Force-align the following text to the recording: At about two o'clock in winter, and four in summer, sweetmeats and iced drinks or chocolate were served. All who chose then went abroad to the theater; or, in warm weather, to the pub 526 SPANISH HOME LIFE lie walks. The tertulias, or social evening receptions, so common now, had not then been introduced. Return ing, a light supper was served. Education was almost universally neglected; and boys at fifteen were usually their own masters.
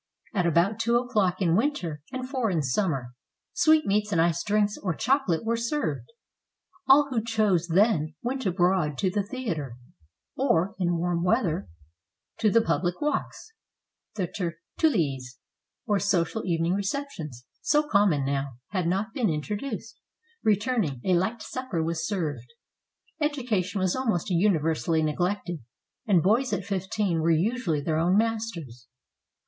At 0.33 0.47
about 0.47 0.79
two 0.79 0.97
o'clock 0.97 1.43
in 1.43 1.55
winter, 1.55 2.01
and 2.11 2.27
four 2.27 2.49
in 2.49 2.63
summer, 2.63 3.09
sweetmeats 3.53 4.11
and 4.11 4.19
iced 4.19 4.47
drinks 4.47 4.75
or 4.79 4.95
chocolate 4.95 5.45
were 5.45 5.55
served. 5.55 6.09
All 6.87 7.09
who 7.11 7.23
chose 7.23 7.67
then 7.67 8.15
went 8.23 8.47
abroad 8.47 8.97
to 8.97 9.11
the 9.11 9.21
theater; 9.21 9.77
or, 10.35 10.73
in 10.79 10.97
warm 10.97 11.23
weather, 11.23 11.67
to 12.39 12.49
the 12.49 12.61
pub 12.61 12.81
526 12.81 13.53
SPANISH 13.53 14.17
HOME 14.17 14.17
LIFE 14.17 14.17
lie 14.17 14.23
walks. 14.25 14.59
The 14.79 14.93
tertulias, 14.97 15.37
or 15.85 15.99
social 15.99 16.45
evening 16.47 16.73
receptions, 16.73 17.45
so 17.61 17.83
common 17.87 18.25
now, 18.25 18.53
had 18.69 18.87
not 18.87 19.09
then 19.13 19.27
been 19.27 19.33
introduced. 19.35 19.99
Return 20.43 20.83
ing, 20.83 21.01
a 21.05 21.13
light 21.13 21.43
supper 21.43 21.83
was 21.83 22.07
served. 22.07 22.47
Education 23.19 23.79
was 23.79 23.95
almost 23.95 24.31
universally 24.31 25.03
neglected; 25.03 25.59
and 26.07 26.23
boys 26.23 26.53
at 26.53 26.65
fifteen 26.65 27.21
were 27.21 27.29
usually 27.29 27.81
their 27.81 27.99
own 27.99 28.17
masters. 28.17 28.87